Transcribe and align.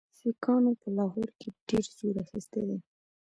سیکهانو 0.19 0.71
په 0.81 0.87
لاهور 0.97 1.29
کې 1.39 1.49
ډېر 1.67 1.85
زور 1.97 2.15
اخیستی 2.25 2.61
دی. 2.69 2.77